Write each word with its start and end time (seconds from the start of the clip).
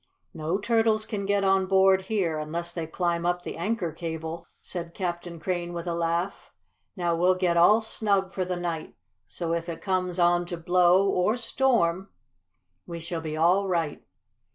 "No 0.33 0.57
turtles 0.57 1.05
can 1.05 1.27
get 1.27 1.43
on 1.43 1.67
board 1.67 2.07
here, 2.07 2.39
unless 2.39 2.71
they 2.73 2.87
climb 2.87 3.23
up 3.23 3.43
the 3.43 3.55
anchor 3.55 3.91
cable," 3.91 4.47
said 4.59 4.95
Captain 4.95 5.39
Crane 5.39 5.73
with 5.73 5.85
a 5.85 5.93
laugh. 5.93 6.51
"Now 6.95 7.15
we'll 7.15 7.35
get 7.35 7.55
all 7.55 7.81
snug 7.81 8.33
for 8.33 8.43
the 8.43 8.55
night, 8.55 8.95
so 9.27 9.53
if 9.53 9.69
it 9.69 9.79
comes 9.79 10.17
on 10.17 10.47
to 10.47 10.57
blow, 10.57 11.07
or 11.07 11.37
storm, 11.37 12.09
we 12.87 12.99
shall 12.99 13.21
be 13.21 13.37
all 13.37 13.67
right." 13.67 14.03